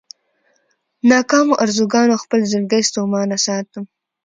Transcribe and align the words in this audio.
ناکامو 1.09 1.53
ارزوګانو 1.63 2.21
خپل 2.23 2.41
زړګی 2.51 2.81
ستومانه 2.89 3.37
ساتم. 3.45 3.83